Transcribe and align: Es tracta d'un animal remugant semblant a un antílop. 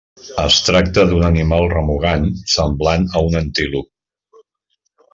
Es 0.43 0.55
tracta 0.69 1.03
d'un 1.11 1.25
animal 1.27 1.69
remugant 1.75 2.27
semblant 2.57 3.09
a 3.21 3.25
un 3.31 3.41
antílop. 3.45 4.45